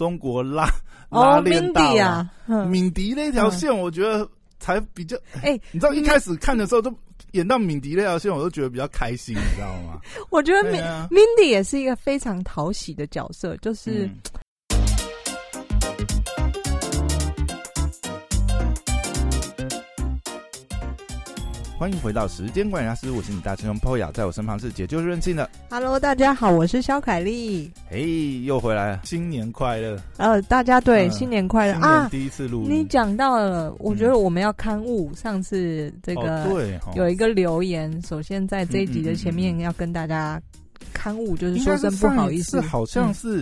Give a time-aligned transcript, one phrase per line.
[0.00, 0.64] 中国拉
[1.10, 4.26] 拉哦，Mindy 啊，嗯敏迪那条线，我觉得
[4.58, 5.14] 才比较。
[5.42, 6.90] 哎，你知道一开始看的时候，都
[7.32, 10.00] 演到敏迪那条线，我都觉得比较开心，你知道吗？
[10.32, 10.72] 我觉得
[11.10, 14.08] Mindy 也是一个非常讨喜的角色，就是
[21.80, 27.72] 欢迎回到时间管理大师，我是你大师兄 Poya，在我身旁是解救任性的，Hello，大家好，我是肖凯丽。
[27.88, 31.72] 嘿，又回来了，新年快乐，呃，大家对、嗯新年快乐。
[31.80, 32.06] 啊！
[32.10, 35.10] 第一次录音，你讲到了，我觉得我们要刊物。
[35.14, 36.92] 上次这个、哦、对哦。
[36.96, 40.38] 有一个留言，首先在这一集的前面要跟大家
[40.92, 43.14] 刊物，就是应说声不好意思，好像嗯。
[43.14, 43.38] 是、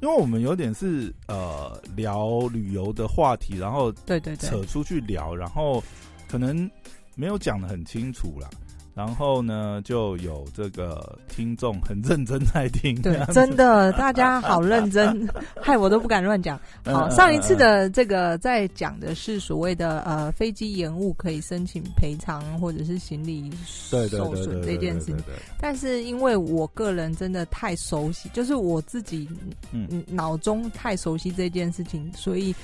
[0.00, 5.84] 因为我们有点是呃聊旅游的话题，然后对对对，扯出去聊，然后
[6.26, 6.66] 可能
[7.14, 8.48] 没有讲的很清楚啦。
[8.94, 15.28] 然后呢，就有这个听众很认真在听，这对真的， 大家好认真，
[15.60, 16.56] 害我都不敢乱讲。
[16.84, 25.16] 好，嗯上一次的这个在讲的是所谓的呃飞机延误可以申请赔偿或者是行李受损这件事情，
[25.58, 29.28] 但是因为我个人真的太熟悉，就是我自己
[29.72, 30.04] 嗯嗯。
[30.06, 32.54] 脑中太熟悉这件事情，所以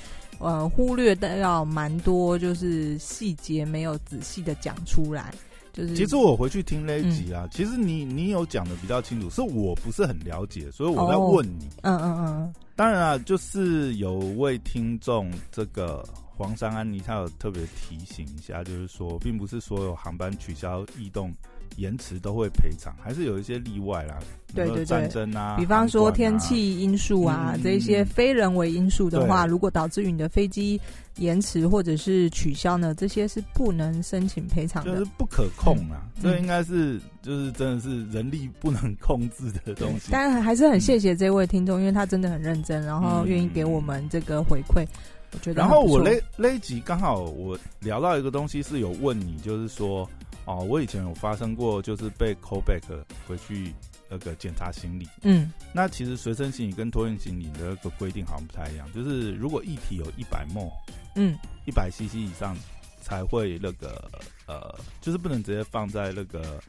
[0.41, 5.33] 呃忽略掉蛮多就是细节没有仔细的讲出来，
[5.73, 7.37] 就是其实我回去听那一集嗯。
[7.37, 11.31] 啊，其实你你有讲的比较清楚，是我不是很了解，所以我在哦。
[11.31, 11.69] 问你。
[11.83, 12.55] 嗯嗯嗯。
[12.75, 16.03] 当然啊，就是有位听众，这个
[16.35, 21.31] 黄山安妮，他有特别提醒一下，就是说，并不是所有航班取消、异动、
[21.77, 24.19] 延迟都会赔偿，还是有一些例外啦。
[24.53, 30.81] 对对对战争啊，比方说天，气因素啊，嗯这一些非人为因素的话，如果导致于你的飞机
[31.19, 35.11] 延迟或者是取消呢，这些是不能申请赔偿的就是。
[35.17, 36.03] 不可控啊。
[36.17, 40.11] 嗯这应该是就是真的是人力不能控制的东西。
[40.13, 44.87] 当然还是很谢谢这位听众，因为他真的很认真，然后愿意给我们这个回馈，
[45.33, 45.69] 我觉得然。
[45.71, 50.07] 后我那那集刚好我聊到一个东西是有问你，就是说
[50.51, 52.83] 哦，我以前有发生过，就是被 call back
[53.29, 53.73] 回去
[54.09, 55.09] 那个检查行李。
[55.23, 60.71] 嗯那其实随身行李跟托运行李的那个规定好像不太一样，就是如果一体有一百 ml、
[61.15, 62.57] 嗯一百 CC 以上
[63.01, 64.11] 才会那个
[64.47, 66.61] 呃，就是不能直接放在那个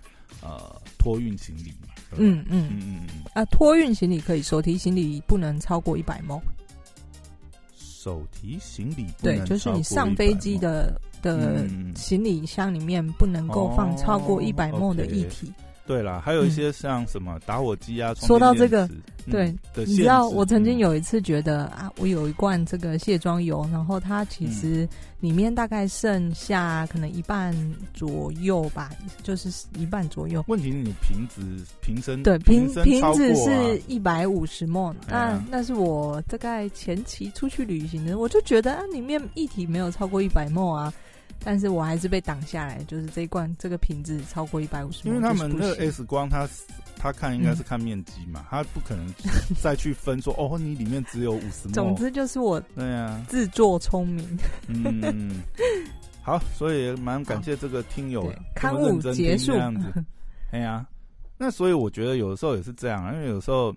[0.42, 1.88] 呃托运行李嘛。
[2.18, 6.40] 嗯嗯嗯嗯嗯，啊，托运行李可以，手提行李不能超过一百毛。
[8.04, 15.54] 手提行李对，就是你上飞机的的嗯行李箱里面不能够放超过哦一百 ml 的液体。
[15.92, 18.90] 对啦，还有一些像什么打火机啊，嗯说到这个
[19.30, 24.88] 对你知道，我曾经嗯有一次觉得啊，我有一罐这个卸妆油，然后它其实
[25.20, 27.54] 里面大概剩下可能一半
[27.94, 28.90] 左右吧，
[29.22, 30.42] 就是一半左右。
[30.48, 31.42] 问题是你瓶子
[31.82, 40.94] 瓶身对，瓶瓶子是一百五十呀那那是我大概前期出去旅行的，我就觉得啊，里面液体没有超过一百 ml 啊，
[41.44, 46.48] 但是我还是被挡下来，就是这一罐这个瓶子超过一百五十因为他们那个就是不行 X 光他，
[46.98, 49.12] 他看应该是看面积嘛，他不可能
[49.60, 51.96] 再去分说哦，你里面只有五十总。
[51.96, 54.38] 之就是我对啊，自作聪明。
[54.68, 55.42] 嗯，
[56.22, 60.06] 好，所以蛮感谢这个听友对这刊物结束这样子。
[60.52, 60.86] 哎呀，
[61.38, 63.76] 那所以我觉得有的时候也是这样，因为有时候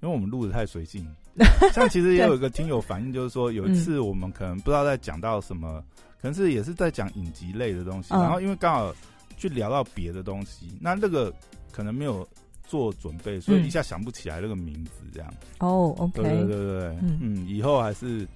[0.00, 1.08] 因为我们录的太随性，
[1.72, 5.82] 像其实也有一个听友反映，就是说有一次我们可能不知道在讲到什么，
[6.20, 8.94] 可能是也是在讲影集类的东西，嗯然后因为刚好
[9.36, 11.32] 去聊到别的东西，那那个
[11.70, 12.26] 可能没有
[12.66, 15.34] 做准备，所以嗯一下想不起来那个名字，这样。
[15.58, 17.18] 哦，OK，对对对对对，嗯。
[17.20, 18.26] 嗯，以后还是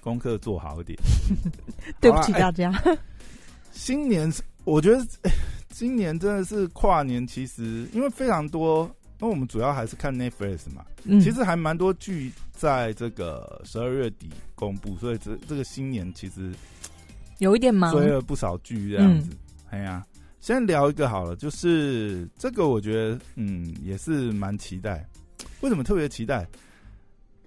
[0.00, 0.98] 功课做好一点。
[2.00, 2.72] 对不起大家。
[3.72, 4.30] 新年，
[4.64, 5.30] 我觉得、哎
[5.72, 8.90] 今年真的是跨年，其实因为非常多，
[9.20, 16.52] 因为我们主要还是看 Netflix 嘛，嗯，其实还蛮多剧在这个十二月底公布，所以这这个新年其实
[17.38, 17.92] 有一点忙。
[17.92, 19.30] 追了不少剧这样子。
[19.68, 20.04] 哎呀，
[20.40, 25.06] 先聊一个好了，就是这个我觉得嗯也是蛮期待。
[25.60, 26.42] 为什么特别期待？《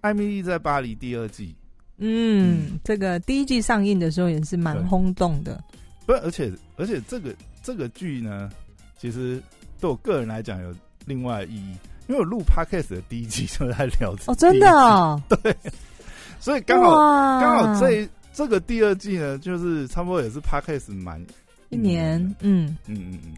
[0.01, 1.56] 艾米丽在巴黎》第二季，
[1.97, 5.63] 嗯，这个第一季上映的时候也是蛮对轰动的。
[6.06, 8.51] 不，而且而且这个这个剧呢，
[9.00, 9.42] 其实
[9.80, 11.75] 对我个人来讲有另外的意义，
[12.07, 15.55] 因为我录 podcast 的第一季就在聊这哦，真的哦， 对
[16.39, 16.91] 所以刚好
[17.39, 21.23] 刚好这这个第二季呢，就是差不多也是 podcast 满
[21.69, 23.33] 一年，嗯，嗯嗯嗯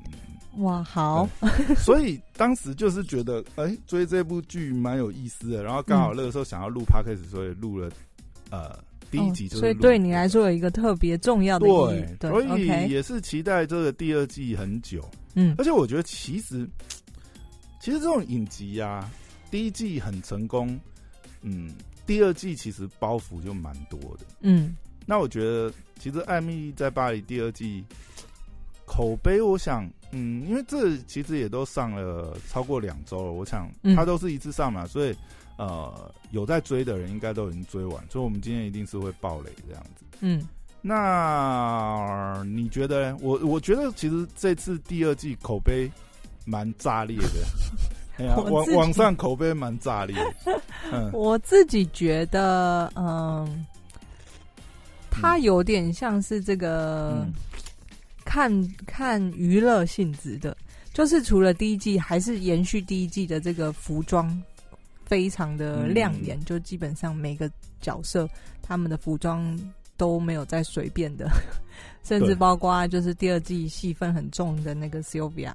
[0.58, 6.16] 嗯哇，好，嗯，所以当时就是觉得，哎、追这部剧蛮有意思的，然后刚好嗯。
[6.16, 7.90] 那个时候想要录 podcast，所以录了
[8.52, 8.74] 呃
[9.12, 12.06] 第一集就是、哦所以对你来说有一个特别重要的意义。
[12.22, 15.04] 所以也是期待这个第二季很久。
[15.34, 15.54] 嗯。
[15.58, 16.66] 而且我觉得其实
[17.86, 19.08] 其实这种影集啊，
[19.52, 20.76] 第一季很成功，
[21.44, 21.72] 嗯，
[22.04, 24.26] 第二季其实包袱就蛮多的。
[24.40, 27.86] 嗯，那我觉得其实《艾米丽在巴黎》第二季
[28.88, 35.16] 口碑，我想，嗯，因为这其实也都上了超过两周了，我想嗯它都是一次上嘛，所以
[35.60, 40.04] 呃，有在追的人应该都已经追完，所以我们今天一定是会爆雷这样子。
[40.22, 40.44] 嗯，
[40.82, 43.18] 那你觉得呢？
[43.22, 45.88] 我我觉得其实这次第二季口碑
[46.46, 47.44] 蛮炸裂的，
[48.18, 50.16] 哎呀，网网上口碑蛮炸裂。
[50.46, 50.62] 的，
[50.92, 53.66] 嗯， 我自己觉得，嗯，
[55.12, 57.34] 它有点像是这个、嗯。
[58.28, 58.52] 看
[58.88, 60.58] 看娱乐性质的，
[60.92, 64.44] 就是除了第一季，还是延续第一季的这个服装
[65.06, 67.50] 非常的亮眼，就基本上每个
[67.80, 68.28] 角色
[68.64, 69.58] 他们的服装
[69.96, 71.30] 都没有再随便的，
[72.04, 75.54] 甚至包括就是第二季戏份很重的那个 Sylvia。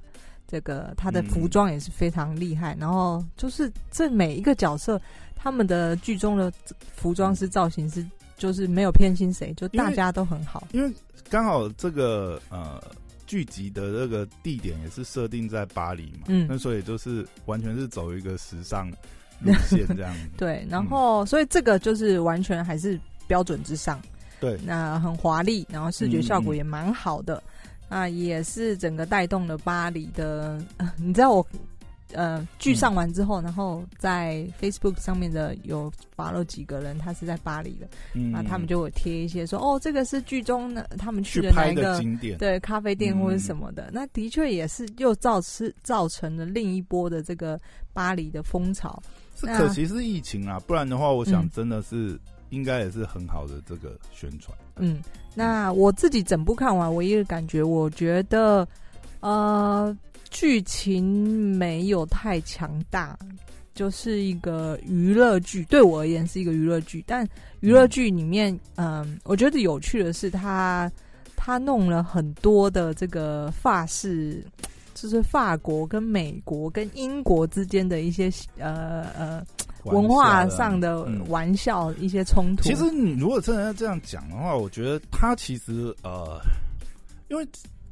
[0.51, 1.49] 这个他的服嗯。
[1.49, 5.01] 装也是非常厉害，然后就是这每一个角色，
[5.35, 6.51] 他们的剧中的
[6.93, 8.05] 服装师造型师
[8.37, 10.67] 就是没有偏心谁，就大家都很好。
[10.73, 10.93] 因为
[11.29, 12.83] 刚好这个呃
[13.25, 16.47] 剧集的这个地点也是设定在巴黎嘛，嗯。
[16.49, 18.91] 那所以就是完全是走一个时尚
[19.39, 20.13] 路线这样。
[20.19, 24.01] 子，对，然后、所以这个就是完全还是标准之上，
[24.39, 27.41] 对，那很华丽，然后视觉效果也蛮好的，
[27.91, 30.63] 啊，也是整个带动了巴黎的。
[30.77, 31.45] 呃 你知道我
[32.13, 41.99] 呃剧上完之后，然后在 Facebook 上面的有发了几个人，他是在巴黎的，嗯那他们就会贴一些说，哦，这个是剧中呢他们去的哪一个。
[41.99, 47.59] 景点，对咖啡店或者什么的，那的确也是又造是造成了另一波的这个
[47.93, 49.01] 巴黎的风潮。
[49.35, 52.19] 是那可惜是疫情啊，不然的话，我想嗯真的是、
[52.51, 54.55] 应该也是很好的这个宣传。
[54.77, 55.01] 嗯，
[55.33, 58.65] 那我自己整部看完，唯一的感觉，我觉得，
[59.19, 59.97] 呃，
[60.29, 63.17] 剧情没有太强大，
[63.73, 65.65] 就是一个娱乐剧。
[65.65, 67.27] 对我而言是一个娱乐剧，但
[67.59, 70.91] 娱乐剧里面，嗯、我觉得有趣的是他
[71.35, 74.45] 他弄了很多的这个法式。
[74.93, 79.43] 就是法国跟美国跟英国之间的一些呃呃
[79.85, 82.63] 文化上的嗯玩笑、一些冲突。
[82.63, 86.39] 其实你如果真的要这样讲的话，我觉得他其实呃，
[87.29, 87.47] 因为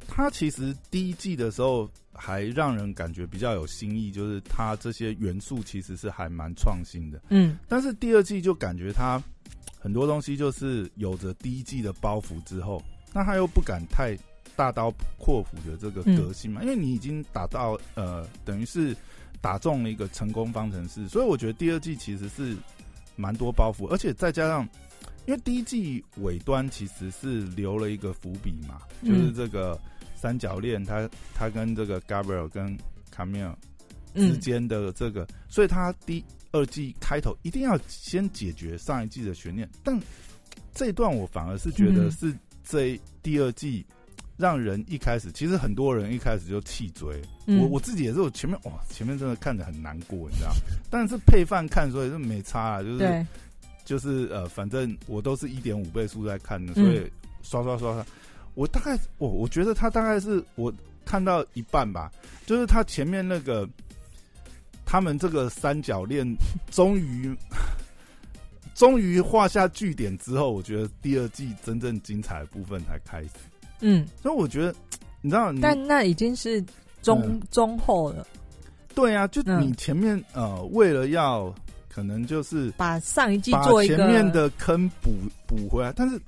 [0.06, 7.20] 他其实第一季的时候还让人感觉比较有新意，就是他这些元素其实是还蛮创新的。
[7.28, 9.22] 嗯但是第二季就感觉他
[9.78, 12.82] 很多东西就是有着第一季的包袱之后，
[13.12, 14.16] 那他又不敢太
[14.56, 18.94] 大刀阔斧的这个革新嘛，因为你已经打到呃，等于是
[19.40, 22.56] 打中了一个成功方程式，所以我觉得第二季其实是
[23.16, 24.68] 蛮多包袱，而且再加上，
[25.26, 29.78] 因为第一季尾端其实是留了一个伏笔嘛，嗯就是这个
[30.14, 32.76] 三角恋，他他跟这个 Gabriel 跟
[33.14, 33.54] Camille
[34.14, 39.68] 之嗯间的这个，所以他第二季开头一定要先解决上一季的悬念。
[39.82, 39.98] 但
[40.74, 43.86] 这一段我反而是觉得嗯是这第二季
[44.40, 47.20] 让人一开始，其实很多人一开始就弃追。
[47.46, 47.60] 嗯。
[47.60, 50.50] 我我自己也是，我前面哇，前面真的看着很难过，你知道？
[50.88, 53.26] 但是配饭看，所以是没差啊，就是，
[53.84, 56.82] 就是呃，反正我都是一点五倍速在看的，嗯。
[56.82, 58.06] 所以刷刷刷刷，
[58.54, 60.72] 我大概我我觉得他大概是我
[61.04, 62.10] 看到一半吧，
[62.46, 63.68] 就是他前面那个
[64.84, 66.26] 他们这个三角恋
[66.70, 67.34] 终于
[68.74, 73.30] 终于画下句点之后，我觉得第二季真正精彩的部分才开始，
[73.80, 74.74] 嗯，所以我觉得
[75.20, 76.62] 你知道你，但那已经是
[77.02, 77.40] 中、嗯。
[77.50, 78.26] 中后了，
[78.94, 81.52] 对啊，就嗯你前面呃为了要
[81.88, 85.12] 可能就是把上一季做一个前面的坑补
[85.46, 86.20] 补回来，但是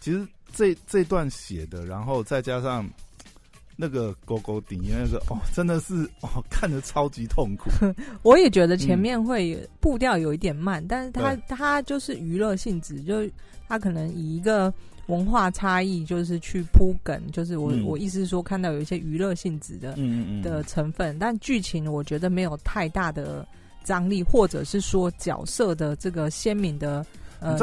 [0.00, 2.88] 其实这这段写的，然后再加上
[3.76, 7.70] 那个勾勾顶那个哦，真的是 哦，看着超级痛苦。
[8.22, 11.42] 我也觉得前面会步调有一点慢，但是它对。
[11.48, 13.28] 它就是娱乐性质，就
[13.68, 14.72] 它可能以一个
[15.06, 23.46] 文化差异，就是去铺梗，就是我、嗯我意思是说，看到有一些娱乐性质的、嗯嗯的成分，但剧情我觉得没有太大的
[23.84, 27.04] 张力，或者是说角色的这个鲜明的
[27.40, 27.58] 呃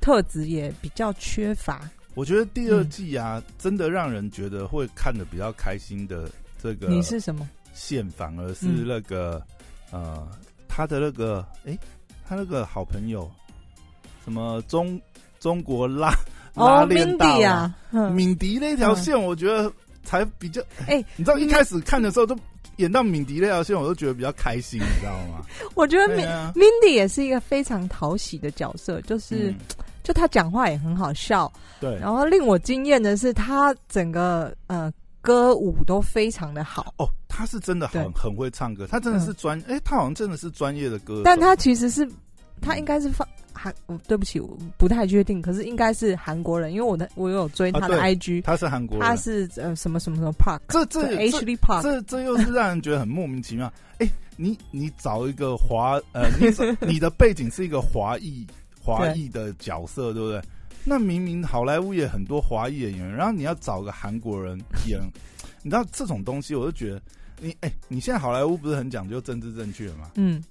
[0.00, 1.90] 特质也比较缺乏。
[2.14, 6.30] 我觉得第二季啊，真的让人觉得会看的比较开心的
[6.62, 7.48] 这个你是什么？
[7.72, 9.44] 线，反而是嗯那个、
[9.90, 10.28] 呃，
[10.68, 11.76] 他的那个诶，
[12.24, 13.28] 他那个好朋友，
[14.22, 15.00] 什么中
[15.40, 16.14] 中国拉
[16.54, 18.12] 拉哦链大，Mindy 王啊，嗯。
[18.12, 20.62] 敏迪那条线，我觉得才比较。
[20.86, 22.36] 哎你知道一开始看的时候，都
[22.76, 25.44] 演到敏迪那条线，我都觉得比较开心，你知道吗？
[25.74, 26.16] 我觉得
[26.54, 29.56] ，Mindy 也是一个非常讨喜的角色，就是、嗯。
[30.04, 31.98] 就他讲话也很好笑，对。
[31.98, 34.92] 然后令我惊艳的是他整个呃
[35.22, 42.06] 歌舞都非常的好，哦，他是真的很很会唱歌，他真的是专，哎、他好像真的是专业的歌手，但他其实是
[42.60, 43.26] 他应该是法
[43.64, 43.74] 韩，
[44.06, 53.72] 对不起，我不太确定，可是应该是韩国人，因为我的我有追他的 IG，他是韩国人，他是呃什么什么什么 Park，这这 H D Park，这这又是让人觉得很莫名其妙。
[53.98, 56.46] 哎，你你找一个华呃， 你
[56.86, 58.46] 你的背景是一个华裔
[58.82, 60.42] 华裔的角色，对不对？
[60.84, 65.00] 那明明好莱坞也很多华裔演员，然后你要找个韩国人演，
[65.64, 67.00] 你知道这种东西，我就觉得
[67.40, 70.10] 你哎，你现在好莱坞不是很讲究政治正确吗？
[70.16, 70.44] 嗯。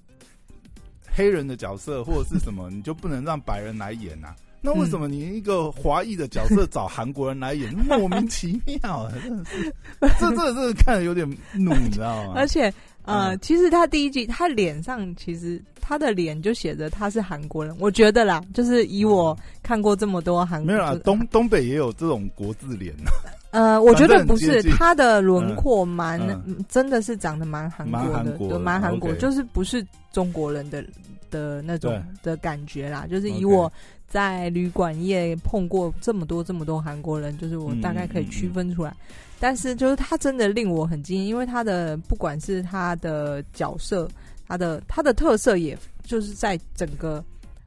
[1.14, 4.34] 黑人的角色或者是什么，你就不能让白人来演呐？
[4.66, 9.06] 那为什么你一个华裔的角色找韩国人来演，莫名其妙？
[9.22, 9.74] 真的是，
[10.18, 12.32] 这这这看着有点怒，你知道吗？
[12.34, 23.10] 而且，呃，其实他第一季他脸上其实他的脸就写着他是韩国人，我觉得啦，就是以我看过这么多韩没有啊，东东北也有这种国字脸呢。
[23.54, 26.20] 呃，我觉得不是，他的轮廓蛮
[26.68, 30.84] 真的是长得蛮韩国的，蛮韩国，就是不是中国人的
[31.30, 33.06] 的那种的感觉啦。
[33.08, 33.72] 就是以我
[34.08, 38.92] 在旅馆业碰过这么多这么多韩国人，就是我大概可以区分出来。
[39.38, 44.08] 但是就是他真的令我很惊艳，因为他的不管是他的角色，
[44.48, 47.24] 他的他的特色，也就是在整个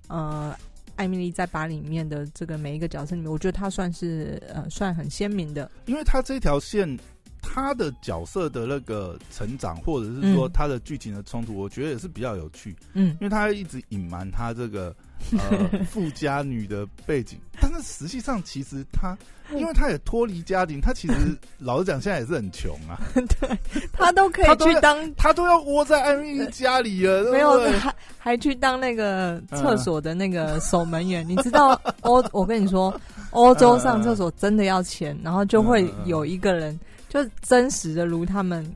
[0.10, 0.54] 呃。
[0.98, 6.98] 艾米丽在把里面的这个每一个角色里面，我觉得她算是呃算很鲜明的，因为她这条线，
[7.42, 12.76] 她的角色的那个成长，或者是说她的剧情的冲突，我觉得也是比较有趣。
[12.94, 14.94] 嗯，因为她一直隐瞒她这个
[15.32, 19.18] 呃 富家女的背景，但是实际上其实她。
[19.56, 21.14] 因为她也脱离家庭，她其实
[21.58, 23.00] 老实讲，现在也是很穷啊。
[23.16, 23.58] 对，
[23.94, 27.32] 她都可以去当，她都要窝在艾米丽家里了。
[27.32, 31.24] 没有，还还去当那个厕所的那个守门员。
[31.30, 32.22] 你知道欧？
[32.34, 32.94] 我跟你说，
[33.32, 38.70] 欧洲上厕所真的要钱，然后就会有一个人，就真实的如他们。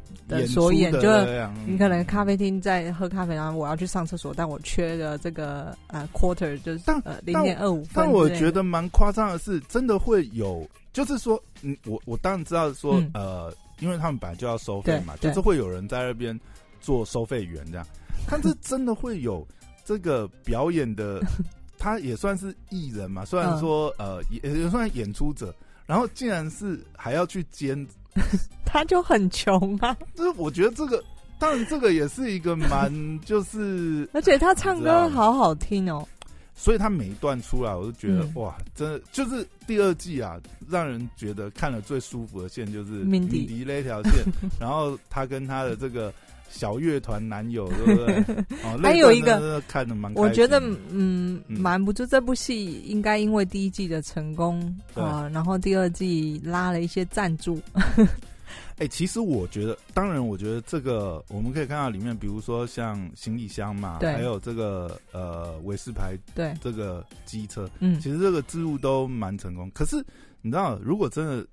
[0.48, 7.92] 所演就是你可能咖啡厅在喝咖啡，然后我要去上厕所，但我缺的这个呃 quarter 就是呃零点二五分。
[7.96, 16.40] 但我觉得蛮夸张的是，真的会有，就是说，嗯，我我当然知道说，呃，因为他们本来就要收费嘛，就是会有人在那边
[16.80, 17.86] 做收费员这样。
[18.30, 19.46] 但是真的会有
[19.84, 21.20] 这个表演的，
[21.78, 25.54] 他也算是艺人嘛，虽然说呃也也算演出者，
[25.86, 27.88] 然后竟然是还要去兼。
[28.66, 29.96] 他就很穷啊！
[30.16, 31.04] 就是我觉得这个，
[31.40, 32.92] 当然这个也是一个蛮，
[33.26, 36.08] 就是，而且他唱歌好好听哦。
[36.54, 40.40] 所以他每一段出来，我都觉得哇，真的就是第二季啊，
[40.70, 44.24] 让人觉得看了最舒服的线就是敏迪那条线，
[44.60, 46.14] 然后他跟他的这个
[46.52, 48.36] 小乐团男友，对不对？
[48.64, 54.60] 哦，还有一个看的蛮，我觉得嗯，蛮不住这部戏应该因为第一季的成功
[54.94, 57.60] 啊，然后第二季拉了一些赞助。
[58.78, 69.70] 哎，其实我觉得，当然，我觉得这个我们可以看到里面，比如说像行李箱嘛，还有这个呃韦氏牌，对这个机车，嗯，其实这个植入都蛮成功。
[69.72, 70.04] 可是
[70.42, 71.46] 你知道，如果真的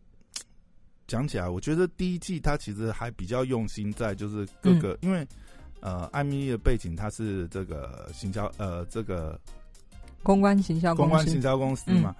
[1.08, 5.26] 讲起来，我觉得第一季它其实还比较用心在就是各个，因为
[5.80, 9.40] 呃艾米丽的背景它是这个行销呃这个
[10.22, 12.14] 公关行销公关行销公司嘛。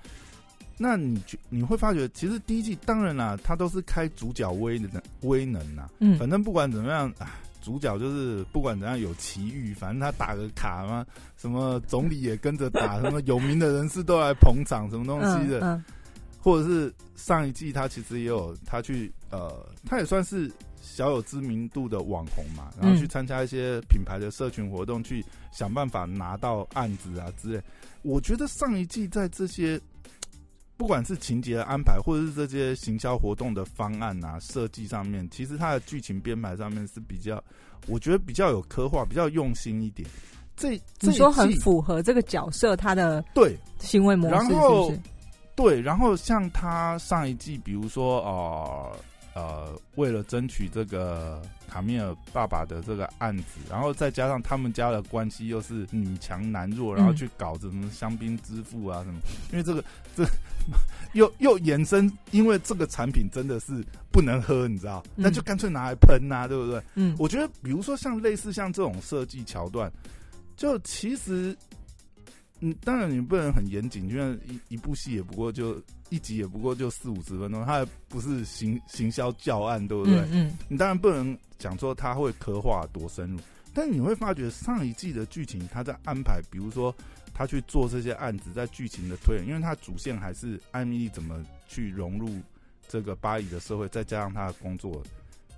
[0.81, 5.91] 那你觉你会发觉，其实第一季当然啦，他都是开主角威的威能呐。
[5.99, 7.13] 嗯，反正不管怎么样，
[7.61, 11.05] 主角就是不管怎样有奇遇，反正他打个卡嘛，
[11.37, 15.83] 什么总理也跟着打， 什么有名的人士都来捧场，什么东西的。
[16.39, 27.63] 或者是上一季他其实也有他去呃，他也算是小有知名度的网红嘛，然后去参加一些品牌的社群活动，去想办法拿到案子啊之类。
[28.03, 29.81] 我觉得上一季在这些。
[30.77, 37.43] 不管是情节的安排，或者是这些行销活动的方案啊设计上面，其实他的剧情编排上面是比较，
[37.89, 40.09] 我觉得比较有刻画，比较用心一点。
[40.57, 44.93] 这你说很符合这个角色他的对行为模式，然后
[45.59, 48.97] 对，然后像他上一季，比如说呃。
[49.35, 59.21] 呃，为了争取这个卡米尔爸爸的这个案子，然后再加上他们家的关系又是女强男弱，然后去搞什么香槟之父啊什么，
[59.53, 59.85] 因为这个
[60.17, 60.25] 这
[61.13, 66.83] 又又衍生，因为这个产品真的是不能喝，你知道，那就干脆拿来喷呐，对不对？
[66.97, 69.93] 嗯，我觉得比如说像类似像这种设计桥段，
[70.57, 71.57] 就其实。
[72.61, 80.19] 嗯，当然你不能很严谨，就像一一部戏也不过就一集也不过就四五十分钟，它不是行行销教案，对不对？
[80.33, 83.39] 嗯，你当然不能讲说它会刻画多深入，
[83.73, 86.93] 但你会发觉上一季的剧情他在安排，比如说
[87.33, 92.29] 他去做这些案子，在剧情的推演，因为它主线还是艾米丽怎么去融入
[92.89, 95.01] 这个巴黎的社会，再加上他的工作，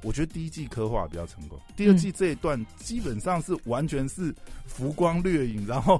[0.03, 4.35] 我觉得第一季刻画比较成功，第二季这一段基本上是完全是
[4.67, 5.99] 浮光掠影，然后。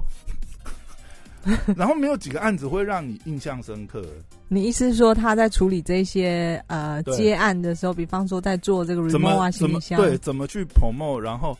[1.75, 4.03] 然后没有几个案子会让你印象深刻。
[4.47, 11.57] 你意思是说他在处理这些呃接案的时候，比方说在做这个 remote 啊行李箱，对，怎么去 promote，然后，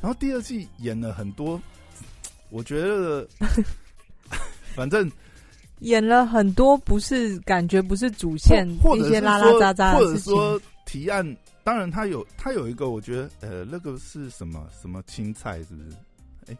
[0.00, 1.60] 然后第二季演了很多，
[2.50, 3.26] 我觉得
[4.74, 5.10] 反正
[5.80, 11.24] 演了很多，不是感觉不是主线，一些拉拉杂杂或者说提案。
[11.62, 15.96] 当然，他有他有一个，我觉得呃，那个是什么什么青菜，是不是？
[16.48, 16.56] 哎，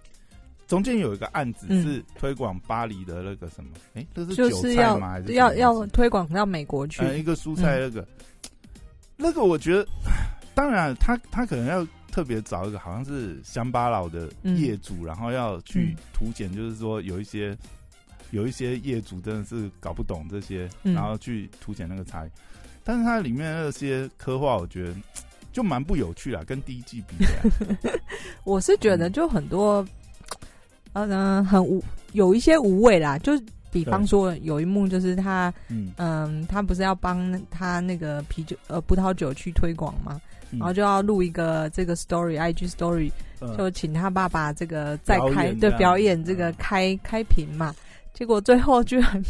[0.66, 3.70] 中间有一个案子是推广巴黎的那个什么？
[3.94, 5.10] 哎，这是韭菜吗？
[5.10, 7.04] 还是要要推广到美国去？
[7.18, 8.06] 一个蔬菜那个，
[9.16, 9.86] 那个我觉得，
[10.54, 17.56] 当然他他可能要特别找一个好像是乡巴佬的业主，然后要去图检，就是说有一些
[18.30, 22.30] 有一些业主真的是搞不懂这些，然后去凸显那个差异。
[22.82, 24.94] 但是它里面那些刻画，我觉得
[25.52, 27.16] 就蛮不有趣啦，跟第一季比。
[28.44, 29.86] 我是觉得就很多，
[30.94, 31.82] 嗯，很无
[32.12, 33.18] 有一些无谓啦。
[33.18, 33.32] 就
[33.70, 35.52] 比方说有一幕，就是他，
[35.98, 40.20] 嗯，他不是要帮他那个啤酒呃葡萄酒去推广嘛，
[40.50, 43.10] 然后就要录一个这个 story，IG story，
[43.58, 47.74] 就请他爸爸这个再开对表演这个开开屏嘛，
[48.12, 49.22] 结果最后居然。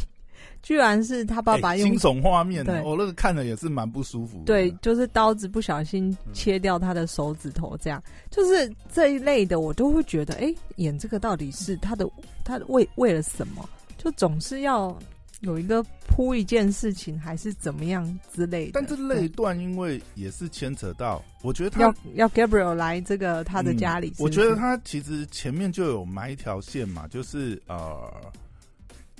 [0.64, 4.42] 居然是他爸爸用惊悚画面，我那个看了也是蛮不舒服。
[4.46, 12.08] 对，就是刀子不小心切掉他的手指头，这样就是这一类的，我都会觉得，哎，演这个到底是他的，
[12.42, 13.68] 他为为了什么？
[13.98, 14.96] 就总是要
[15.40, 18.70] 有一个铺一件事情，还是怎么样之类的。
[18.72, 28.10] 但这那一段，因为也是牵扯到，我觉得他要要 Gabriel 来这个他的家里，我觉得他其实前面就有埋一条线嘛，就是呃，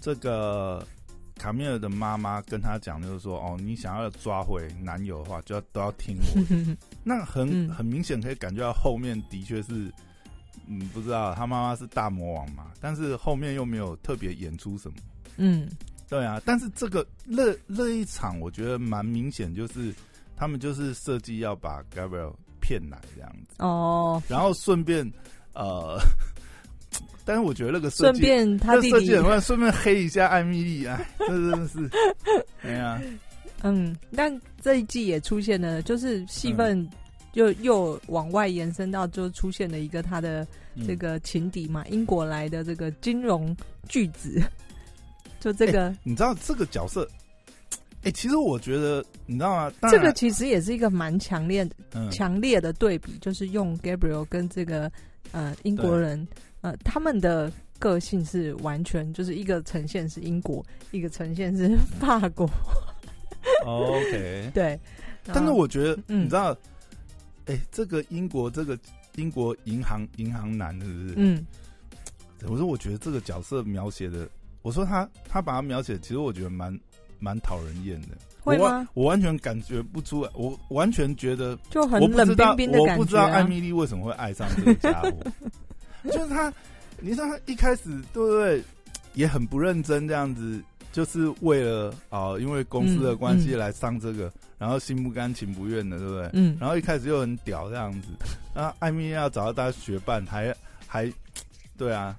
[0.00, 0.82] 这个。
[1.36, 6.76] 卡米尔的妈妈跟他讲，就是说，哦，你想要抓回男友的话，就要都要听我。
[7.02, 9.92] 那很很明显可以感觉到后面的确是，
[10.66, 14.96] 嗯，不知道他妈妈是大魔王嘛，但是后面又没有特别演出什么。
[15.36, 15.68] 嗯，
[16.08, 16.40] 对啊。
[16.44, 19.92] 但是这个那那一场，我觉得蛮明显，就是
[20.36, 23.56] 他们就是设计要把 Gabriel 骗来这样子。
[23.58, 24.22] 哦。
[24.28, 25.04] 然后顺便
[25.52, 25.98] 呃。
[27.24, 29.06] 但是我觉得那个顺便他弟弟，
[29.40, 31.90] 顺便黑一下艾米丽啊，这真的是，
[32.62, 33.00] 哎呀，
[33.62, 36.86] 嗯，但这一季也出现了，就是戏份
[37.32, 40.46] 又又往外延伸到，就出现了一个他的
[40.86, 43.56] 这个情敌嘛，英国来的这个金融
[43.88, 44.42] 巨子，
[45.40, 47.08] 就这个，你知道这个角色，
[48.02, 49.72] 哎，其实我觉得你知道吗？
[49.90, 51.66] 这个其实也是一个蛮强烈、
[52.12, 54.92] 强烈的对比，就是用 Gabriel 跟这个
[55.32, 56.28] 呃英国人。
[56.64, 62.48] 呃，他们的个性是完全就是一个呈现是英国，一个呈现是 法国。
[63.66, 64.80] OK， 对。
[65.26, 66.56] 但是我觉得，你知道，
[67.44, 68.78] 哎，这个英国这个
[69.16, 71.14] 英国银行银行男是不是？
[71.18, 71.46] 嗯。
[72.48, 74.26] 我说，我觉得这个角色描写的，
[74.62, 76.80] 我说他他把他描写，其实我觉得蛮
[77.18, 78.08] 蛮讨人厌的。
[78.40, 78.88] 会吗？
[78.94, 82.92] 我完全感觉不出来，我完全觉得就很冷冰冰的感觉。
[82.94, 85.12] 我不知道艾米丽为什么会爱上这个家伙。
[86.12, 86.52] 就是他，
[87.00, 88.62] 你说他一开始对不对，
[89.14, 90.62] 也很不认真这样子，
[90.92, 96.30] 就是为了啊，因为公司的关系来上这个，然后心不甘情不愿的，对不对？
[96.34, 96.56] 嗯。
[96.60, 98.08] 然后一开始又很屌这样子，
[98.54, 100.54] 那，艾米要找到他学伴，还
[100.86, 101.10] 还，
[101.78, 102.14] 对啊，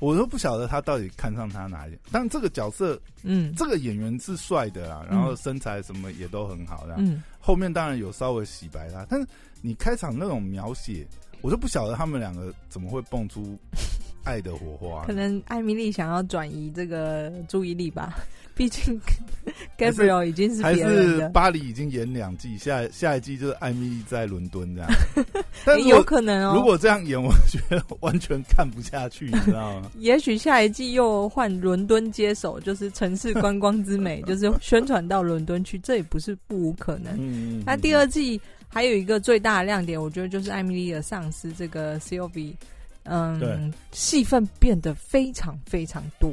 [0.00, 1.98] 我都不晓得他到底看上他哪里。
[2.12, 6.98] 但这个角色，嗯，这个演员是帅的啦，然后身材什么也都很好，这样。
[6.98, 7.22] 嗯。
[7.40, 9.26] 后面当然有稍微洗白他，但是
[9.62, 11.06] 你开场那种描写。
[11.42, 13.58] 我就不晓得他们两个怎么会蹦出
[14.24, 15.04] 爱的火花。
[15.06, 18.14] 可能艾米丽想要转移这个注意力吧，
[18.54, 19.00] 毕竟
[19.78, 24.90] Gabriel 已经是还是巴黎已经演两季，下下一季就是艾米丽在伦敦这样。
[25.64, 29.90] 但有可能哦，如果这样演，我觉得完全看不下去，你知道吗？
[29.98, 37.14] 也许下一季又换伦敦接手，就是城市观光之美，就是宣传到伦敦去，这也不是不无可能。
[37.18, 38.38] 嗯，那第二季。
[38.72, 42.54] 还有一个最大的亮点，我觉得就是艾米丽的上司这个 Sylvie，
[43.02, 46.32] 嗯，戏份变得非常非常多，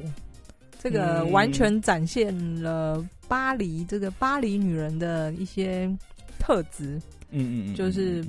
[0.78, 5.92] 这个完全展现了巴黎这个巴黎女人的一些
[6.38, 7.02] 特质。
[7.32, 8.24] 嗯嗯嗯，就是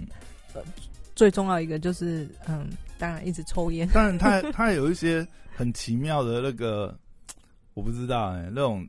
[0.55, 0.63] 呃，
[1.15, 2.67] 最重要一个就是嗯，
[2.97, 3.87] 当然一直抽烟。
[3.89, 6.99] 当然，他他有一些很奇妙的那个，
[7.75, 8.89] 我不知道哎，那种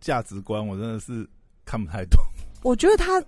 [0.00, 1.24] 价值观，我真的是
[1.64, 2.20] 看不太懂。
[2.64, 3.22] 我觉得他。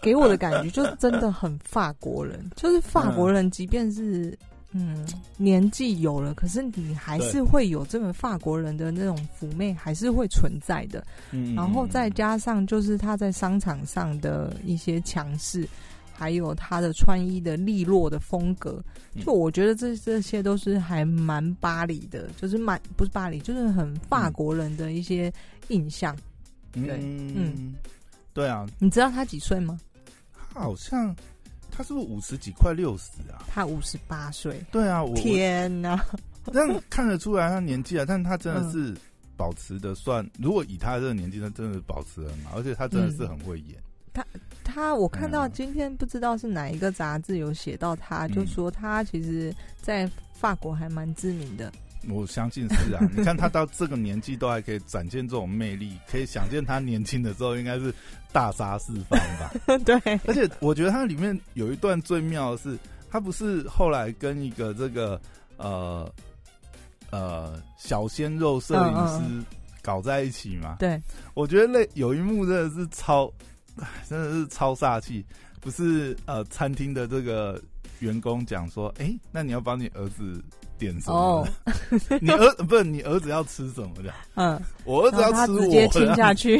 [0.02, 4.36] 给我的感觉就是真的很法国人， 就是法国人，即便是
[4.72, 11.04] 嗯年纪有了，可是你还是会有这么法国人的那种妩媚，还是会存在的。
[11.32, 15.66] 嗯，然后再加上就是他在商场上的一些强势，
[16.12, 18.82] 还有他的穿衣的利落的风格，
[19.24, 25.32] 就我觉得这这些都是还蛮巴黎的，就是蛮不是巴黎，就是很法国人的一些
[25.68, 26.16] 印象。
[26.72, 27.74] 对，嗯，
[28.32, 29.80] 对啊，你知道他几岁吗？
[30.52, 31.14] 他好像
[31.70, 33.46] 他是不是五十几快六十啊？
[33.48, 34.60] 他五十八岁。
[34.72, 36.04] 对啊，我天哪！
[36.52, 38.96] 但看得出来他年纪啊，但他真的是
[39.36, 43.76] 保持的算，如果以他这个年纪，他真的是保持很好，而且他真的是很会演。
[44.12, 44.26] 他
[44.64, 51.72] 他，我看到今天不知道是哪一个杂志有写到他，就说他其实在法国还蛮知名的。
[52.08, 57.92] 我相信是啊， 你看他到这个年纪都还可以展现这种魅力，可以想见他年轻的时候应该是
[58.32, 59.52] 大杀四方吧？
[59.84, 62.78] 对，而且我觉得它里面有一段最妙的是，
[63.10, 65.20] 他不是后来跟一个这个
[65.56, 66.10] 呃
[67.10, 69.44] 呃小鲜肉摄影师
[69.82, 70.76] 搞在一起嘛？
[70.78, 71.00] 对，
[71.34, 73.30] 我觉得那有一幕真的是超，
[74.08, 75.24] 真的是超煞气，
[75.60, 77.60] 不是呃餐厅的这个
[78.00, 80.42] 员工讲说，哎，那你要帮你儿子。
[80.80, 81.46] 点什么？
[82.22, 84.10] 你儿不是你儿子要吃什么的？
[84.34, 86.58] 嗯，我儿子要吃我，直接亲下去。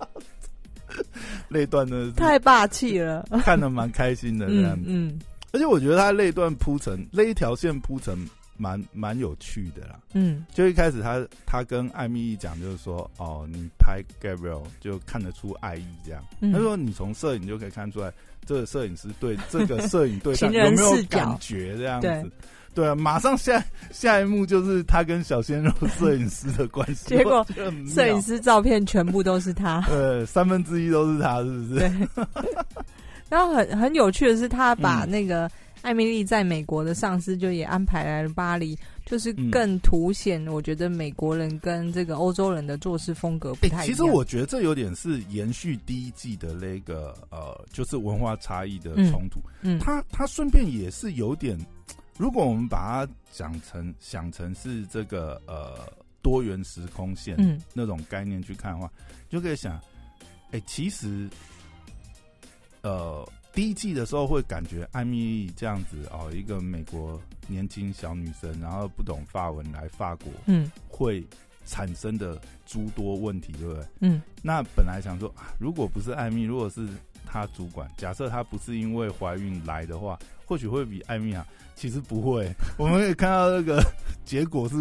[1.48, 2.12] 那段呢？
[2.14, 4.84] 太霸气了，看的蛮开心的这样子。
[4.88, 5.18] 嗯，
[5.52, 8.18] 而且我觉得他那段铺成，那一条线铺陈
[8.58, 9.98] 蛮蛮有趣的啦。
[10.12, 16.22] 嗯，就一开始他他跟艾米丽讲，就是说哦，你拍 Gabriel 就看得出爱意这样。
[16.52, 18.12] 他说你从摄影就可以看出来，
[18.46, 22.30] 这个摄影师对这个摄影对象 有没有感觉这样子。
[22.74, 27.06] 对啊，马上下下一幕就是他跟小鲜肉摄影师的关系。
[27.16, 27.46] 结果
[27.88, 31.80] 摄影师照片全部都是他， 呃，三分之一都是他，是不是？
[31.80, 31.90] 对。
[33.30, 43.86] 然后很很有趣的是，他把那个艾米丽在美国的上司就也安排来了巴黎，就是更凸显我觉得美国人跟这个欧洲人的做事风格不太一样。
[43.86, 49.40] 其实我觉得这有点是延续第一季的那个呃，就是文化差异的冲突。
[49.62, 51.58] 嗯，他他顺便也是有点。
[52.18, 55.86] 如果我们把它讲成想成是这个呃
[56.22, 57.36] 多元时空线
[57.74, 58.90] 那种概念去看的话，
[59.28, 59.78] 就可以想，
[60.50, 61.28] 哎，其实，
[62.80, 71.26] 呃，第一季的时候会感觉艾米丽这样子哦，一个美国年轻小女生，然后不懂法文来法国，嗯，会
[71.64, 73.84] 产生的诸多问题，对不对？
[74.00, 76.86] 嗯，那本来想说，如果不是艾米，如果是
[77.24, 81.46] 她主管，假设她不是因为怀孕来的话，或许会比艾米啊。
[81.74, 83.82] 其实不会， 我们可以看到那个
[84.24, 84.76] 结果是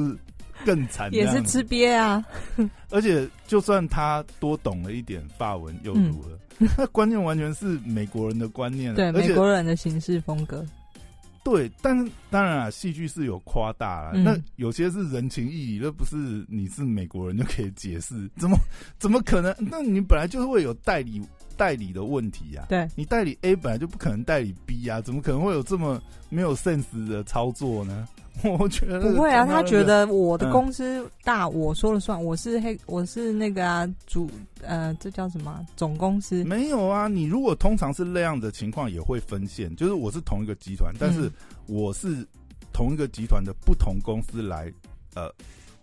[0.65, 2.25] 更惨，也是吃瘪啊。
[2.89, 6.29] 而且，就算他多懂了一点法文，又如何？
[6.57, 10.65] 那 观念完全是美国人的观念，对美国人的行事风格。
[11.43, 14.17] 对，但是当然啊，戏剧是有夸大了。
[14.17, 16.15] 那有些是人情义理，那不是
[16.49, 18.27] 你是美国人就可以解释？
[18.35, 18.57] 怎么
[18.97, 19.55] 怎么可能？
[19.59, 21.21] 那你本来就是会有代理。
[21.57, 22.87] 代理的问题呀，对。
[22.95, 28.07] 你代理 A 本来就不可能代理 B 啊，怎么可能会有这么没有 sense 的操作呢？
[28.59, 34.29] 我觉得不会啊，他觉得我的公司大，我说了算，我是黑，我是那个啊主
[34.61, 36.43] 呃，这叫什么总公司？
[36.43, 41.31] 没有啊，你如果通常是那样的情况，也会分线，就是我是同一个集团，但是
[41.65, 42.27] 我是
[42.73, 44.69] 同一个集团的不同公司来
[45.13, 45.31] 呃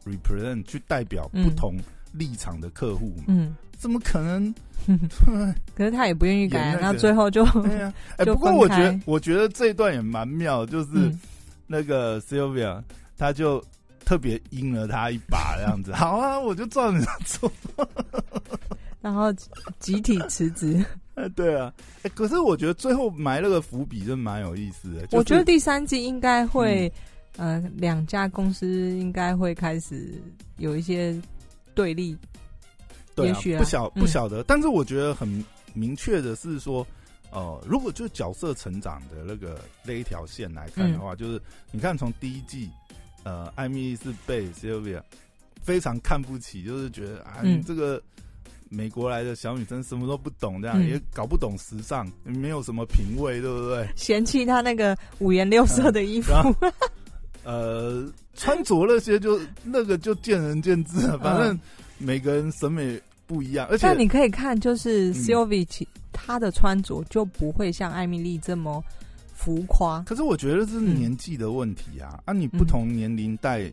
[0.05, 1.75] represent 去代表不同
[2.13, 3.55] 立场的客户，嗯。
[3.79, 4.55] 怎么可能？
[5.75, 8.25] 可是他也不愿意改，那最后就对呀 哎。
[8.25, 11.13] 不过我觉得，我觉得这一段也蛮妙，就是
[11.67, 12.81] 那个 Sylvia，
[13.19, 13.61] 他就
[14.05, 15.91] 特别阴了他一把，这样子。
[15.99, 17.51] 好啊，我就照你做。
[19.01, 19.33] 然后
[19.81, 20.85] 集体辞职。
[21.15, 21.73] 哎，对啊。
[22.05, 25.09] 哎，可是我觉得最后埋了个伏笔，真蛮有意思的。
[25.11, 26.93] 我觉得第三季应该会，
[27.37, 30.23] 呃，两家公司应该会开始
[30.59, 31.21] 有一些
[31.75, 32.17] 对立。
[33.15, 36.87] 对啊，不晓不晓得，但是我觉得很明确的是说，
[37.31, 41.39] 呃，如果就角色成长的那个那一条线来看的话，就是
[41.71, 42.71] 你看从第一季，
[43.23, 45.03] 呃，艾米丽是被 Sylvia
[45.61, 48.03] 非常看不起，就是觉得啊，你这个
[48.71, 53.87] 美国来的小女生什么都不懂，这样也搞不懂时尚，没有什么品味，对不对？
[53.95, 56.33] 嫌弃她那个五颜六色的衣服，
[57.45, 61.59] 呃，穿着那些就那个就见仁见智了，反正。
[62.05, 65.65] 每个人审美不一样，而且但你可以看，就是 Sylvie
[66.13, 68.83] 她的穿着就不会像艾米丽这么
[69.33, 70.03] 浮夸。
[70.03, 72.19] 可是我觉得是年纪的问题啊！
[72.25, 73.71] 啊，你不同年龄代，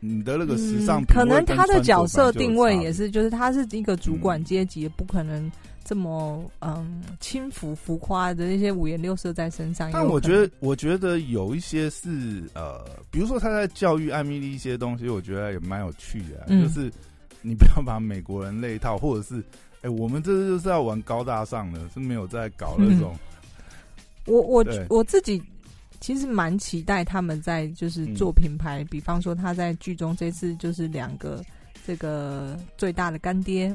[0.00, 5.48] 你的那个时尚可能他的角色定位也是，就是他是一个主管阶级，不可能
[5.84, 9.90] 这么嗯轻浮浮夸的那些五颜六色在身上。
[9.92, 16.90] 但我觉得，我觉得有一些是呃，比如说他在教育艾米丽一些东西，我觉得也蛮有趣的，就是。
[17.46, 19.44] 你不要把美国人那一套，或者是，
[19.82, 23.14] 哎，我们这就是要玩高大上的，是没有在搞那种
[24.24, 25.42] 我我我自己
[26.00, 31.44] 其实蛮期待他们在就是做品牌，比方说他在剧中这次就是两个
[31.86, 33.74] 这个最大的干爹、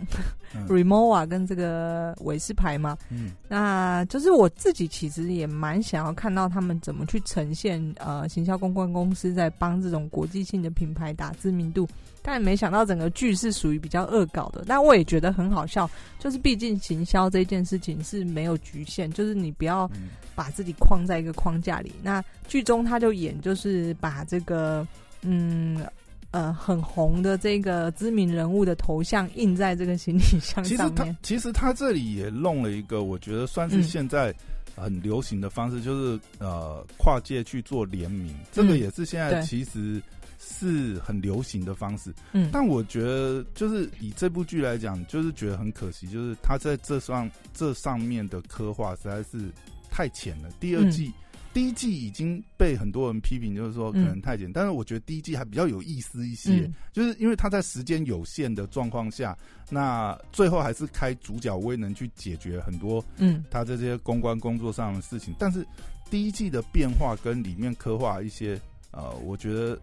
[0.56, 0.68] 嗯。
[0.70, 3.32] Remova 跟这个韦斯牌嘛，嗯。
[3.48, 11.88] 那就是我自己其实也蛮想要看到他们怎么去呈现呃行销公关公司在帮这种国际性的品牌打知名度，
[12.22, 20.10] 但没想到整个剧是属于比较恶搞的，但我也觉得很好笑，就是毕竟行销这件事情是没有局限，就是你不要嗯。
[20.36, 21.92] 把自己框在一个框架里。
[22.02, 24.88] 那剧中他就演就是把这个
[25.22, 25.86] 嗯。
[26.32, 34.32] 呃，很红的这个知名人物的头像印在这个行李箱上其实他，其实他这里也弄了一个，我觉得算是嗯现在
[34.76, 40.00] 很流行的方式，就是呃跨界去做联名，这个嗯也是现在其实
[40.38, 42.14] 是很流行的方式。
[42.34, 49.52] 嗯，但我觉得就是以这部剧来讲，就是觉得很可惜，就是他在这上这上面的刻画实在是
[49.90, 50.50] 太浅了。
[50.60, 51.12] 第二嗯季。
[51.54, 59.38] 第一季已经被很多人批评，就是说可能太简，但是我觉得第一季还比较有意思一些，嗯就是因为他在时间有限的状况下，
[59.70, 65.34] 那最后还是开主角威能去解决很多嗯他这些公关工作上的事情。
[65.40, 65.66] 但是
[66.10, 68.60] 第一季的变化跟里面刻画一些
[68.92, 69.80] 呃，我觉得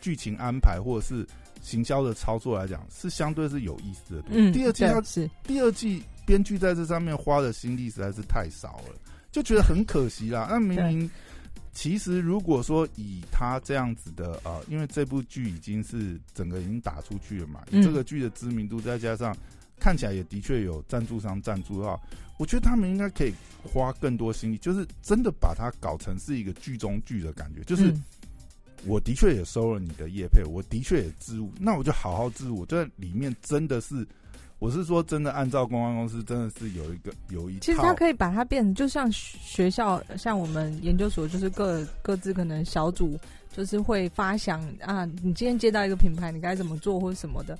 [0.00, 1.26] 剧情安排或者是
[1.62, 4.24] 行销的操作来讲，是相对是有意思的。
[4.28, 8.94] 嗯，第二季他是第二季编剧在这上面花的心力实在是太少了，
[9.36, 10.46] 就觉得很可惜啦。
[10.50, 11.10] 那明明
[11.74, 19.36] 其实如果说以他这样子的呃，因为这部剧已经是整个已经打出去了嘛，嗯这个剧的知名度再加上
[19.78, 22.00] 看起来也的确有赞助商赞助的话，
[22.38, 27.90] 我觉得他们应该可以花更多心力，就是真的把它搞成是一个剧中剧的感觉，就是。
[27.90, 28.02] 嗯
[28.84, 32.60] 我的确也收了你的叶配，我的确也置入，那我就好好置入。
[32.60, 34.06] 我在里面真的是，
[34.58, 43.18] 我是说真的，按照公关公司真的是有一个有一套，其实它可以把它变成，就像学校，像我们研究所，就是各各自可能小组，
[43.52, 47.58] 就是会发想啊，你今天接到一个品牌，你该怎么做或者什么的。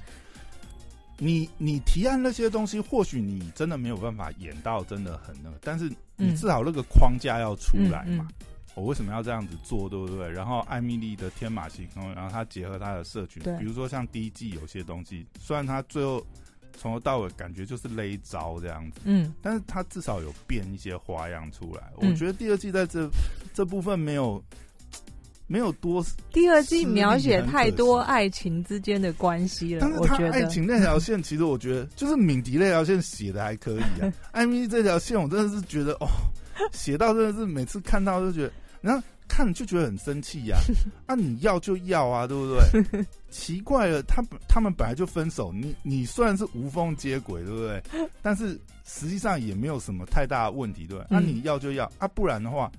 [1.18, 8.28] 你你提案那些东西，或许你真的没有办法演到真的很那个，但是你嗯至少那个框架要出来嗯嘛。
[8.74, 10.30] 我为什么要这样子做，对不对？
[10.30, 16.22] 然后艾米丽的天马行空，然后她结合她的社群对，比如说像第一季有些东西，虽然她最后
[16.76, 21.92] 从头到尾感觉就是勒招这样子，嗯但是他至少有变一些花样出来。
[22.00, 23.08] 嗯我觉得第二季在这
[23.54, 24.42] 这部分没有
[25.48, 30.32] 没有多，第二季描写太多爱情之间的关系了但，是他我觉得。
[30.32, 34.12] 爱情那条线，其实我觉得就是敏迪那条线写的还可以啊。
[34.32, 36.06] 艾米丽这条线，我真的是觉得哦，
[36.72, 40.58] 写到真的是每次看到就觉得，然后看就觉得很生气呀、
[41.06, 41.14] 啊。
[41.14, 42.46] 你要就要啊，对不
[42.92, 43.04] 对？
[43.30, 47.82] 奇怪了，他他们本来就分手，你你虽然是无缝接轨，对不对？
[48.22, 51.06] 但是实际上也没有什么太大的问题，对不对？
[51.10, 52.70] 那、嗯你要就要啊，不然的话，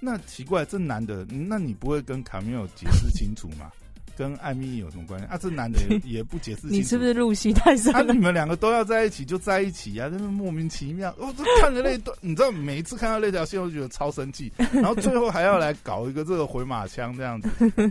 [0.00, 3.70] 那奇怪，这男的，那你不会跟卡米尔解释清楚吗？
[4.16, 5.36] 跟艾米丽有什么关系啊？
[5.36, 8.12] 这男的也 也不解释你是不是入戏太深啊，了？
[8.12, 11.14] 你们两个都要在一起就在一起啊，真是莫名其妙。
[11.18, 14.52] 我、哦、这看着那段，你知道，每一次看到那条线，我就觉得超生气。
[14.72, 17.48] 然后最后还要来搞一个这个回马枪，这样子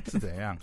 [0.10, 0.58] 是怎样？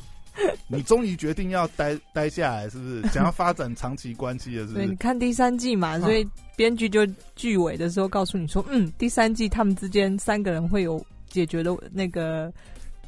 [0.69, 3.03] 你终于决定要待待下来，是不是？
[3.09, 4.97] 想要发展长期关系了，是不对，你？
[4.97, 12.51] 看第三季嘛，所以编剧就剧尾的时候告诉你说，嗯，第三季他们之间三个人会有解决的那个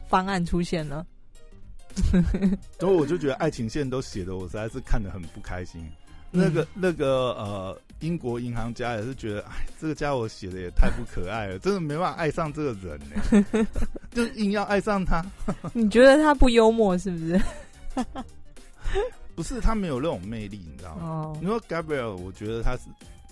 [0.08, 1.06] 方案出现了。
[2.81, 5.87] 所以我就觉得爱情线都写的，我实在是看得很不开心。
[6.35, 13.66] 那个那个呃，英国银行家也是觉得，哎，这个家伙写的也太不可爱了，真的没办法爱上这个人呢，
[14.12, 15.22] 就硬要爱上他。
[15.74, 17.40] 你觉得他不幽默是不是？
[19.35, 21.02] 不是他没有那种魅力，你知道吗？
[21.07, 22.85] 哦你说 Gabriel，我觉得他是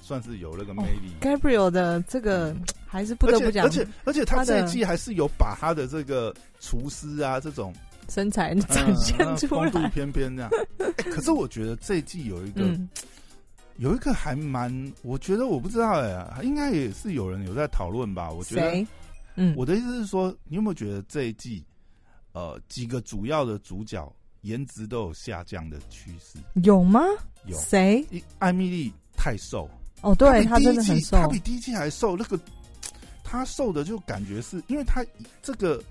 [0.02, 2.54] 算是有那个魅力，，Gabriel 的这个
[2.86, 7.72] 还是不得不讲而且而且他这一季还是有把他的这个厨师啊这种
[8.10, 9.78] 身材嗯展现出风度。
[9.90, 10.50] 翩翩这样。
[10.78, 12.88] 哎可是我觉得这一季有一个、嗯，
[13.78, 18.30] 有一个还蛮，我觉得我不知道哎、应该也是有人有在讨论吧？
[18.30, 18.86] 我觉得？
[19.36, 21.64] 嗯，我的意思是说，你有没有觉得这一季
[22.32, 26.38] 呃几个主要的主角颜值都有下降的趋势？
[26.62, 27.00] 有吗？
[27.46, 28.04] 有，谁？
[28.38, 29.70] 艾米丽太瘦。
[30.02, 31.28] 哦，对他他比第一季真的很瘦他。
[31.28, 32.16] 比第一季还瘦。
[32.16, 32.38] 那个
[33.22, 35.04] 他瘦的就感觉是因为他
[35.42, 35.82] 这个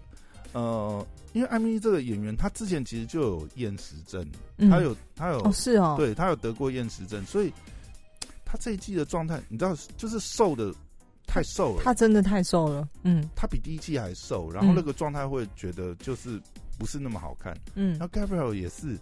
[0.53, 4.25] 呃，因为艾米丽这个演员，她之前其实就有厌食症，
[4.57, 7.53] 嗯她有她有、哦，是哦，对她有得过厌食症，所以
[8.45, 10.73] 她这一季的状态，你知道，就是瘦的
[11.27, 12.87] 太瘦了，他真的太瘦了。
[13.03, 16.41] 嗯她比第一季还瘦，然后嗯那个状态会觉得就是
[16.79, 17.55] 不是那么好看。
[17.75, 18.97] 嗯然后，Gabriel 也是、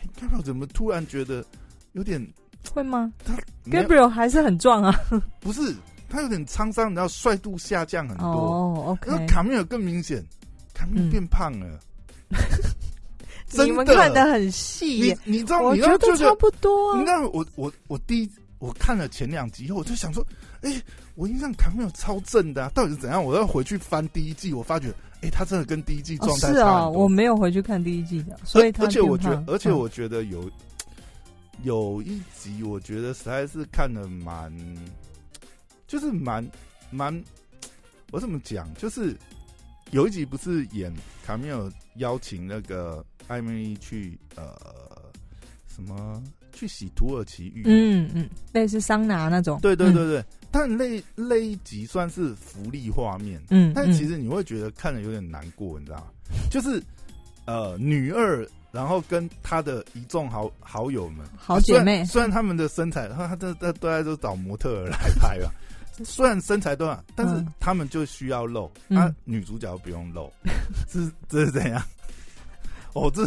[0.00, 1.44] 诶 Gabriel 怎么突然觉得
[1.92, 2.24] 有点
[2.72, 4.94] 会吗他？Gabriel 还是很壮啊。
[5.40, 5.74] 不是，
[6.08, 8.26] 他有点沧桑，然后帅度下降很多。
[8.26, 9.10] 哦，OK。
[9.10, 10.24] 那卡米尔更明显，
[10.82, 11.78] 卡米尔变胖了。
[13.64, 15.60] 你们看的很细，你你知道？
[15.60, 16.96] 我觉得差不多。
[16.96, 20.26] 你看我我我第一我看了前两集以后，我就想说，
[20.62, 20.82] 哎，
[21.14, 23.22] 我印象卡没有超正的，到底是怎样？
[23.22, 30.50] 我要回去翻第一季，我发觉，哎，他真的跟第一季状态是啊，我没有回去看第一季的，所以而且我觉得，而且我觉得有
[31.62, 34.50] 有一集，我觉得实在是看的蛮，
[35.86, 36.42] 就是蛮
[36.90, 37.22] 蛮，
[38.12, 38.66] 我怎么讲？
[38.76, 39.14] 就是
[39.92, 40.92] 有一集不是演
[41.24, 43.02] 卡米尔邀请那个。
[43.28, 44.52] 艾米丽去呃
[45.74, 47.62] 什么去洗土耳其浴？
[47.64, 49.58] 嗯嗯，类似桑拿那种。
[49.62, 53.40] 对对对对，但那那一集算是福利画面。
[53.48, 56.06] 嗯，但其实你会觉得看着有点难过，你知道吗？
[56.50, 56.82] 就是
[57.46, 65.50] 呃女二，然后跟她的一众好好友们、好姐妹，虽然他们的身材，他都都都在都找模特来拍吧。
[66.04, 70.32] 虽然身材都好，但是他们就需要露，啊，女主角不用露，
[70.88, 71.82] 是这是怎样？
[72.94, 73.26] 哦，这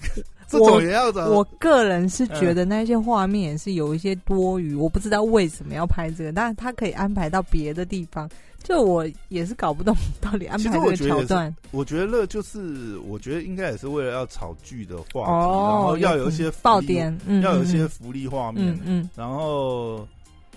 [0.48, 1.26] 这种也要找。
[1.26, 8.28] 我个人是觉得那些画面也是有一些多余，我不知道为什么要拍这个，但是他可以安排到别的地方。
[8.62, 11.54] 就我也是搞不懂到底安排这个桥段。
[11.70, 18.74] 我觉得就是，我觉得应该也是为了要炒剧的话题，然后要有一些爆点，要有一些福利画面。
[18.86, 20.08] 嗯，然后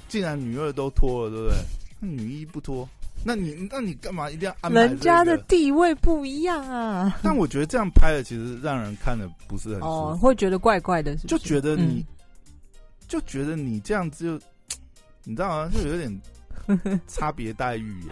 [0.08, 1.56] 既然女二都脱了，对不对？
[2.00, 2.88] 女一不脱。
[3.24, 4.82] 那你那你干嘛一定要安排？
[4.82, 7.20] 人家的地位不一样啊！
[7.24, 12.06] 但我觉得这样拍的其实让人看的不是很哦，会觉得怪怪的，就觉得你
[13.08, 14.46] 就觉得你这样子就
[15.24, 15.72] 你知道吗？
[15.74, 16.22] 就有点
[17.08, 18.04] 差别待遇。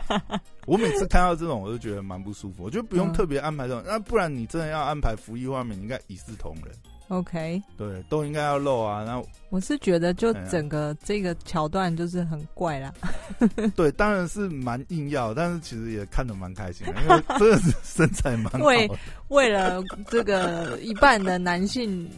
[0.65, 2.63] 我每次看到这种，我就觉得蛮不舒服。
[2.63, 6.73] 我觉得不用特别安排这种，那不然你真的要安排服役画面，你应该一视同仁。
[7.09, 9.03] OK，对，都应该要露啊。
[9.03, 12.91] 然后我是觉得，就整个这个桥段就是很怪啦。
[13.75, 18.57] 对，当然是蛮硬要，但是其实也看得蛮开心的，因为真的是身材蛮好。
[18.65, 18.89] 为
[19.27, 22.09] 为了这个一半的男性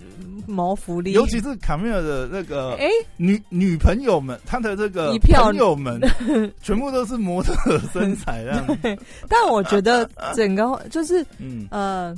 [0.48, 6.00] 谋福利，尤其是卡米尔的那个哎女女朋友们，他的这个朋友们
[6.64, 8.98] 全部都是模特身材这样。
[9.28, 12.16] 但我觉得整个就是嗯呃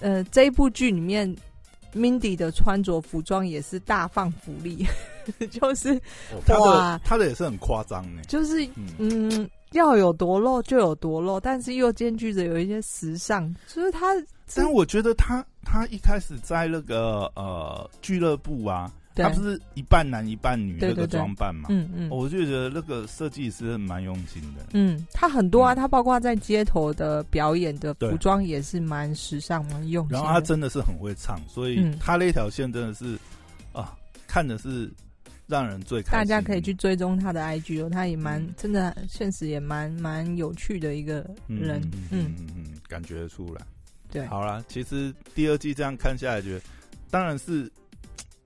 [0.00, 1.28] 呃这一部剧里面。
[1.94, 4.86] Mindy 的穿着服装也是大放福利，
[5.50, 6.00] 就是
[6.48, 8.22] 哇，他的也是很夸张呢。
[8.28, 13.54] 就是嗯，要有多露就有多露，但是又兼具着有一些时尚。
[13.66, 14.14] 就是他，
[14.54, 18.92] 但我觉得他他一开始在那个呃俱乐部啊。
[19.24, 21.68] 他不是一半男一半女那个装扮嘛？
[21.70, 24.66] 嗯嗯，我就觉得那个设计师蛮用心的。
[24.72, 30.12] 嗯，他很多啊，他包括在街头的表演的服装也是蛮时尚、蛮用心。
[30.12, 33.18] 然后他真的是很会唱，所以他那条线真的是
[33.72, 34.90] 啊，看的是
[35.46, 36.12] 让人最开心。
[36.18, 41.14] 大家可以去追踪他的 IG 哦，他也蛮真的，现实也蛮蛮有趣的一个
[41.46, 41.80] 人。
[41.92, 43.60] 嗯嗯嗯，感觉得出来。
[44.10, 46.60] 对，好了，其实第二季这样看下来，觉得
[47.10, 47.70] 当然是。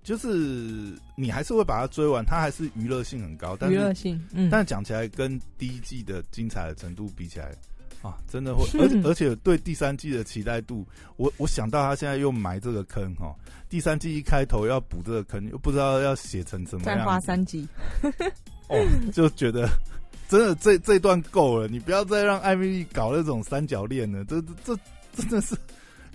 [0.03, 7.55] 就是你还是会把它追完，它还是娱乐性很高，但娱乐性，嗯，但讲起来跟第一季的精彩的程度比起来，
[8.03, 10.85] 啊，真的会， 而且而且对第三季的期待度，
[11.17, 13.33] 我我想到他现在又埋这个坑哈，
[13.69, 17.69] 第三季一开头要补这个坑，又不知道要写成什么样，再花三集，
[18.69, 18.77] 哦，
[19.13, 19.69] 就觉得
[20.29, 24.77] 真的这这段够了，你不要再让艾米丽搞那种三角恋了，这这
[25.15, 25.57] 真的是。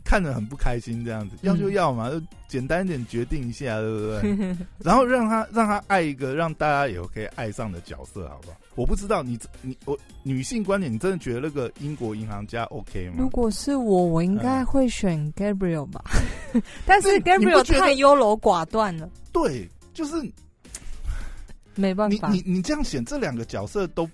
[0.08, 4.56] 看着很不开心，这样子要就要嘛，就简单一点决定一下，对不对？
[4.80, 8.58] 然后让他让他爱一个让大家也可以爱上的角色，好不好？
[8.76, 13.16] 我不知道你你我女性观点，你真的觉得那个英国银行家 OK 吗？
[13.18, 16.02] 如果是我，我应该会选 Gabriel 吧，
[16.88, 19.10] 但是 Gabriel 太优柔寡断了。
[19.34, 20.16] 对，就是
[21.76, 22.30] 没办法。
[22.30, 24.10] 你你你这样选这两个角色都。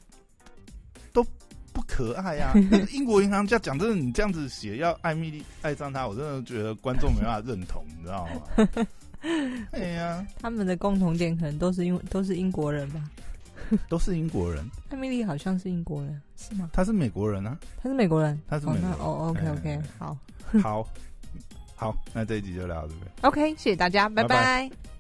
[1.95, 2.53] 不可爱呀！
[2.91, 8.87] 英国银行家讲真的，你这样子写要艾米丽爱上他，我真的觉得观众没办法认同，你知道吗？
[9.71, 13.01] 哎呀，他们的共同点可能都是因为都是英国人吧？
[13.87, 14.63] 都是英国人。
[14.89, 16.69] 艾米丽好像是英国人，是吗？
[16.73, 18.91] 他是美国人啊，他是美国人，他是美国人。
[18.99, 20.17] 哦，OK OK，好，
[20.61, 20.87] 好，
[21.75, 23.07] 好，那这一集就聊到这边。
[23.21, 24.92] OK，谢谢大家，拜拜。